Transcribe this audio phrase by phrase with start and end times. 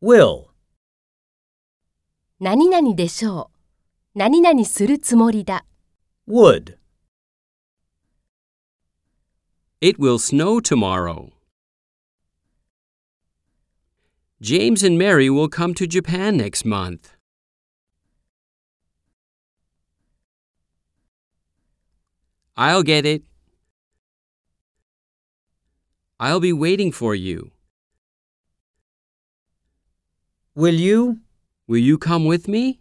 [0.00, 0.48] will,
[2.40, 3.50] 何々でしょ
[4.14, 4.18] う。
[4.18, 5.64] 何々するつもりだ。
[6.28, 6.76] would,
[9.80, 11.30] It will snow tomorrow.
[14.40, 17.16] James and Mary will come to Japan next month.
[22.56, 23.22] I'll get it.
[26.20, 27.50] I'll be waiting for you.
[30.57, 31.19] will you,
[31.67, 32.79] Will you come with me?